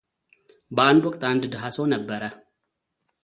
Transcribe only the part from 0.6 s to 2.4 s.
በአንድ ወቅት አንድ ድሃ ሰው ነበረ፡፡